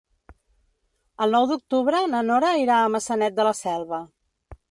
[1.25, 4.01] El nou d'octubre na Nora irà a Maçanet de la Selva.